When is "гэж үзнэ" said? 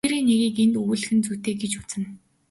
1.61-2.05